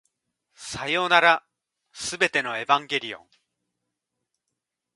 [0.55, 1.45] さようなら、
[1.93, 3.27] 全てのエヴァンゲリオン